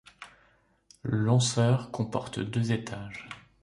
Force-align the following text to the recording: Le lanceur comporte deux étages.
Le 1.03 1.19
lanceur 1.19 1.91
comporte 1.91 2.39
deux 2.39 2.71
étages. 2.71 3.29